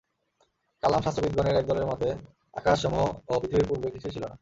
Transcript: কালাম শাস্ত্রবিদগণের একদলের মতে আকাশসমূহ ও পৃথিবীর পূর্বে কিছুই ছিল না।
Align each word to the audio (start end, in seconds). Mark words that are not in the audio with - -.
কালাম 0.83 1.01
শাস্ত্রবিদগণের 1.01 1.55
একদলের 1.55 1.85
মতে 1.85 2.07
আকাশসমূহ 2.53 3.05
ও 3.27 3.33
পৃথিবীর 3.41 3.67
পূর্বে 3.69 3.87
কিছুই 3.91 4.13
ছিল 4.15 4.23
না। 4.23 4.35